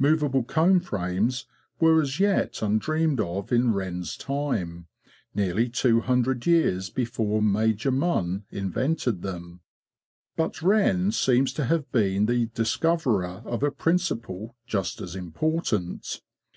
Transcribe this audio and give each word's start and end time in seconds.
Movable 0.00 0.42
comb 0.42 0.80
frames 0.80 1.46
were 1.78 2.02
as 2.02 2.18
yet 2.18 2.60
undreamed 2.60 3.20
of 3.20 3.52
in 3.52 3.72
Wren's 3.72 4.16
time, 4.16 4.88
nearly 5.32 5.68
two 5.68 6.00
hundred 6.00 6.44
years 6.44 6.90
before 6.90 7.40
Major 7.40 7.92
Munn 7.92 8.46
invented 8.50 9.22
them. 9.22 9.60
But 10.36 10.60
Wren 10.60 11.12
seems 11.12 11.52
to 11.52 11.66
have 11.66 11.88
been 11.92 12.26
the 12.26 12.46
discoverer 12.46 13.42
of 13.44 13.62
a 13.62 13.70
principle 13.70 14.56
just 14.66 15.00
as 15.00 15.14
important. 15.14 16.20